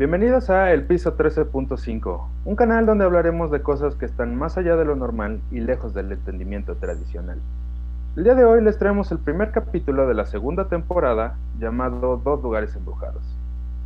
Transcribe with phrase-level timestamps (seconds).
[0.00, 4.74] Bienvenidos a El Piso 13.5, un canal donde hablaremos de cosas que están más allá
[4.76, 7.38] de lo normal y lejos del entendimiento tradicional.
[8.16, 12.42] El día de hoy les traemos el primer capítulo de la segunda temporada llamado Dos
[12.42, 13.22] lugares embrujados.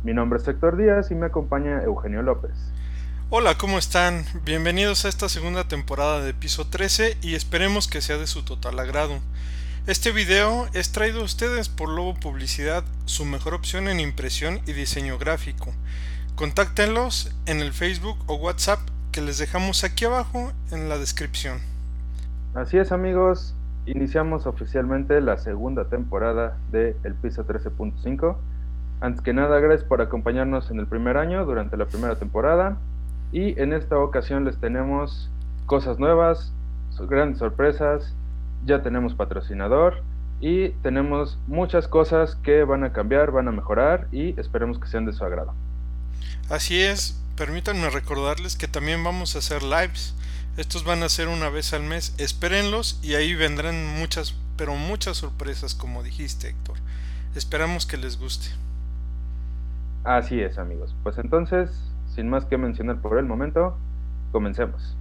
[0.05, 2.53] Mi nombre es Héctor Díaz y me acompaña Eugenio López.
[3.29, 4.23] Hola, ¿cómo están?
[4.45, 8.79] Bienvenidos a esta segunda temporada de Piso 13 y esperemos que sea de su total
[8.79, 9.19] agrado.
[9.87, 14.73] Este video es traído a ustedes por Lobo Publicidad, su mejor opción en impresión y
[14.73, 15.73] diseño gráfico.
[16.35, 18.79] Contáctenlos en el Facebook o WhatsApp
[19.11, 21.59] que les dejamos aquí abajo en la descripción.
[22.55, 23.53] Así es amigos,
[23.85, 28.37] iniciamos oficialmente la segunda temporada de El Piso 13.5.
[29.01, 32.79] Antes que nada, gracias por acompañarnos en el primer año durante la primera temporada.
[33.31, 35.29] Y en esta ocasión les tenemos
[35.67, 36.51] cosas nuevas,
[37.07, 38.15] grandes sorpresas
[38.65, 40.03] ya tenemos patrocinador
[40.41, 45.05] y tenemos muchas cosas que van a cambiar, van a mejorar y esperemos que sean
[45.05, 45.53] de su agrado.
[46.49, 50.15] Así es, permítanme recordarles que también vamos a hacer lives.
[50.57, 55.17] Estos van a ser una vez al mes, espérenlos y ahí vendrán muchas, pero muchas
[55.17, 56.77] sorpresas como dijiste Héctor.
[57.35, 58.47] Esperamos que les guste.
[60.03, 61.71] Así es amigos, pues entonces,
[62.13, 63.77] sin más que mencionar por el momento,
[64.31, 64.95] comencemos.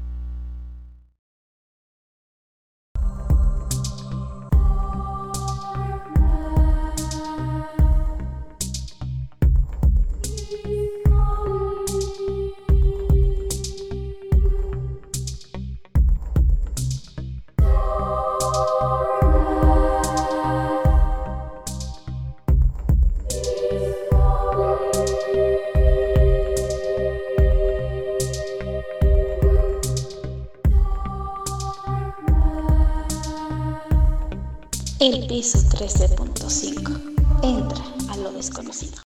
[35.01, 37.43] El piso 13.5.
[37.43, 39.03] Entra a lo desconocido.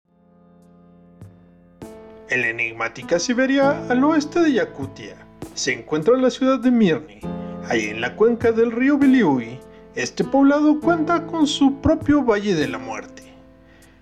[2.29, 5.15] En la enigmática Siberia, al oeste de Yakutia,
[5.53, 7.21] se encuentra la ciudad de Mirny.
[7.69, 9.61] Ahí en la cuenca del río Biliui,
[9.95, 13.23] este poblado cuenta con su propio Valle de la Muerte.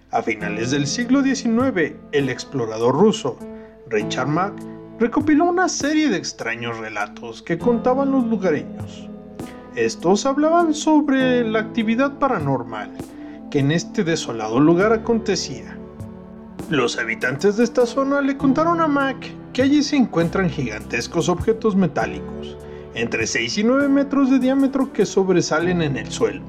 [0.09, 3.37] A finales del siglo XIX, el explorador ruso
[3.89, 4.55] Richard Mack
[4.99, 9.07] recopiló una serie de extraños relatos que contaban los lugareños.
[9.75, 12.91] Estos hablaban sobre la actividad paranormal
[13.51, 15.77] que en este desolado lugar acontecía.
[16.69, 19.17] Los habitantes de esta zona le contaron a Mac
[19.51, 22.57] que allí se encuentran gigantescos objetos metálicos,
[22.93, 26.43] entre 6 y 9 metros de diámetro que sobresalen en el suelo.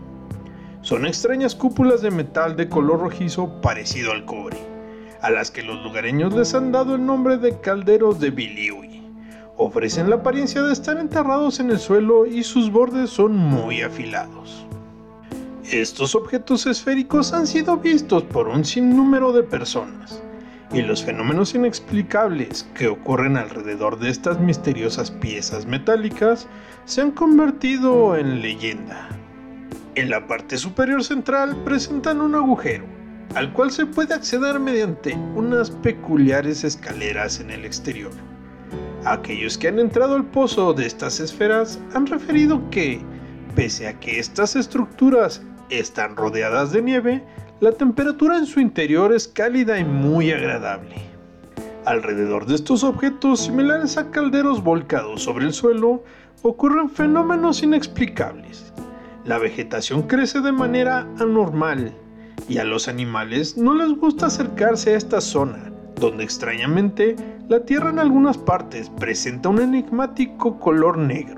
[0.83, 4.57] Son extrañas cúpulas de metal de color rojizo parecido al cobre,
[5.21, 8.96] a las que los lugareños les han dado el nombre de calderos de Biliui
[9.57, 14.67] ofrecen la apariencia de estar enterrados en el suelo y sus bordes son muy afilados.
[15.71, 20.23] Estos objetos esféricos han sido vistos por un sinnúmero de personas,
[20.73, 26.47] y los fenómenos inexplicables que ocurren alrededor de estas misteriosas piezas metálicas
[26.85, 29.09] se han convertido en leyenda.
[29.97, 32.85] En la parte superior central presentan un agujero,
[33.35, 38.13] al cual se puede acceder mediante unas peculiares escaleras en el exterior.
[39.05, 43.01] Aquellos que han entrado al pozo de estas esferas han referido que,
[43.55, 47.25] pese a que estas estructuras están rodeadas de nieve,
[47.61, 50.97] la temperatura en su interior es cálida y muy agradable.
[51.85, 56.03] Alrededor de estos objetos similares a calderos volcados sobre el suelo
[56.43, 58.73] ocurren fenómenos inexplicables.
[59.25, 61.95] La vegetación crece de manera anormal
[62.49, 67.17] y a los animales no les gusta acercarse a esta zona, donde extrañamente
[67.49, 71.37] la Tierra en algunas partes presenta un enigmático color negro.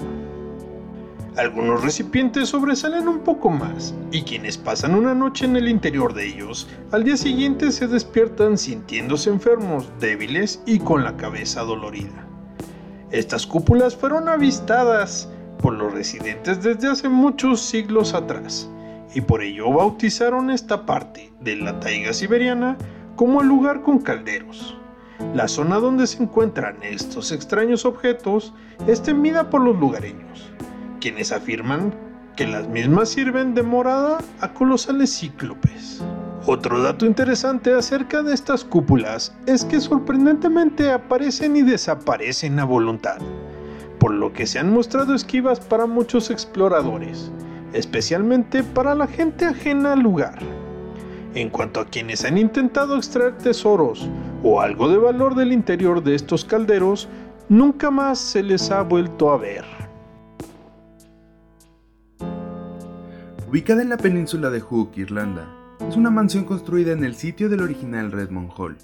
[1.36, 6.26] Algunos recipientes sobresalen un poco más, y quienes pasan una noche en el interior de
[6.26, 12.26] ellos, al día siguiente se despiertan sintiéndose enfermos, débiles y con la cabeza dolorida.
[13.10, 15.28] Estas cúpulas fueron avistadas
[15.60, 18.66] por los residentes desde hace muchos siglos atrás,
[19.14, 22.78] y por ello bautizaron esta parte de la taiga siberiana
[23.14, 24.74] como el lugar con calderos.
[25.34, 28.54] La zona donde se encuentran estos extraños objetos
[28.86, 30.52] es temida por los lugareños,
[31.00, 31.92] quienes afirman
[32.36, 36.04] que las mismas sirven de morada a colosales cíclopes.
[36.46, 43.18] Otro dato interesante acerca de estas cúpulas es que sorprendentemente aparecen y desaparecen a voluntad,
[43.98, 47.32] por lo que se han mostrado esquivas para muchos exploradores,
[47.72, 50.38] especialmente para la gente ajena al lugar.
[51.34, 54.08] En cuanto a quienes han intentado extraer tesoros
[54.42, 57.08] o algo de valor del interior de estos calderos,
[57.48, 59.64] nunca más se les ha vuelto a ver.
[63.48, 65.48] Ubicada en la península de Hook, Irlanda,
[65.88, 68.76] es una mansión construida en el sitio del original Redmond Hall.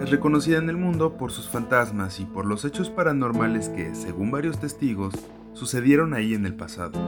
[0.00, 4.30] es reconocida en el mundo por sus fantasmas y por los hechos paranormales que, según
[4.30, 5.14] varios testigos,
[5.52, 6.98] sucedieron ahí en el pasado.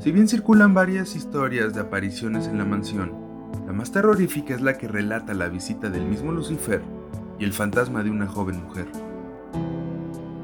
[0.00, 3.21] Si bien circulan varias historias de apariciones en la mansión,
[3.66, 6.82] la más terrorífica es la que relata la visita del mismo Lucifer
[7.38, 8.86] y el fantasma de una joven mujer.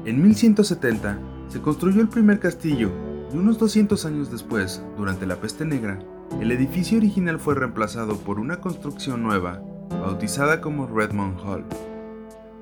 [0.05, 2.91] En 1170 se construyó el primer castillo
[3.33, 5.99] y unos 200 años después, durante la peste negra,
[6.39, 11.65] el edificio original fue reemplazado por una construcción nueva, bautizada como Redmond Hall.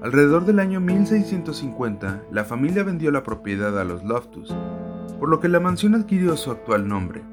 [0.01, 4.53] Alrededor del año 1650, la familia vendió la propiedad a los Loftus,
[5.19, 7.23] por lo que la mansión adquirió su actual nombre.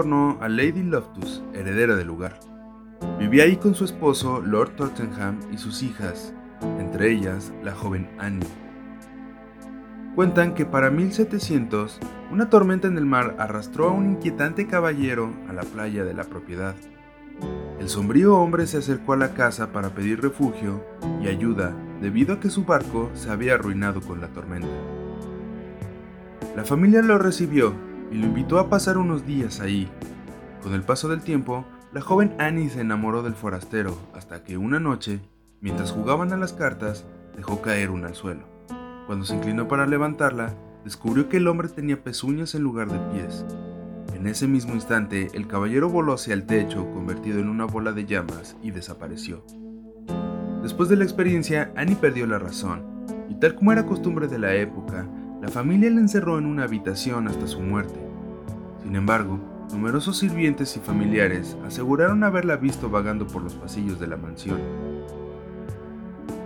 [0.00, 2.40] A Lady Loftus, heredera del lugar.
[3.18, 6.32] Vivía ahí con su esposo, Lord Tottenham, y sus hijas,
[6.78, 8.48] entre ellas la joven Annie.
[10.14, 12.00] Cuentan que para 1700,
[12.32, 16.24] una tormenta en el mar arrastró a un inquietante caballero a la playa de la
[16.24, 16.74] propiedad.
[17.78, 20.82] El sombrío hombre se acercó a la casa para pedir refugio
[21.22, 24.66] y ayuda debido a que su barco se había arruinado con la tormenta.
[26.56, 29.88] La familia lo recibió y lo invitó a pasar unos días ahí.
[30.62, 34.80] Con el paso del tiempo, la joven Annie se enamoró del forastero hasta que una
[34.80, 35.20] noche,
[35.60, 37.04] mientras jugaban a las cartas,
[37.36, 38.42] dejó caer una al suelo.
[39.06, 40.54] Cuando se inclinó para levantarla,
[40.84, 43.44] descubrió que el hombre tenía pezuñas en lugar de pies.
[44.14, 48.06] En ese mismo instante, el caballero voló hacia el techo, convertido en una bola de
[48.06, 49.44] llamas, y desapareció.
[50.62, 52.84] Después de la experiencia, Annie perdió la razón,
[53.28, 55.08] y tal como era costumbre de la época,
[55.40, 57.98] la familia la encerró en una habitación hasta su muerte.
[58.82, 59.38] Sin embargo,
[59.72, 64.60] numerosos sirvientes y familiares aseguraron haberla visto vagando por los pasillos de la mansión.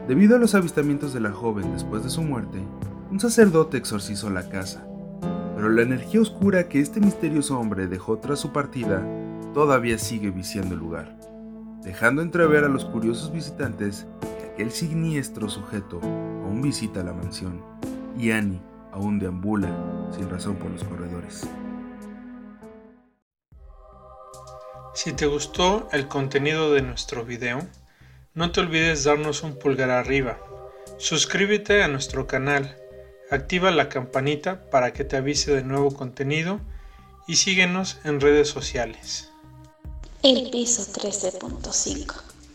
[0.06, 2.58] Debido a los avistamientos de la joven después de su muerte,
[3.10, 4.86] un sacerdote exorcizó la casa,
[5.56, 9.04] pero la energía oscura que este misterioso hombre dejó tras su partida
[9.54, 11.16] todavía sigue viciando el lugar,
[11.82, 17.60] dejando entrever a los curiosos visitantes que aquel siniestro sujeto aún visita la mansión
[18.16, 18.60] y Annie
[18.94, 19.68] aún deambula
[20.16, 21.42] sin razón por los corredores.
[24.94, 27.66] Si te gustó el contenido de nuestro video,
[28.34, 30.38] no te olvides darnos un pulgar arriba.
[30.98, 32.76] Suscríbete a nuestro canal,
[33.30, 36.60] activa la campanita para que te avise de nuevo contenido
[37.26, 39.30] y síguenos en redes sociales.
[40.22, 42.14] El piso 13.5.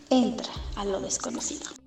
[0.10, 1.79] Entra a lo desconocido.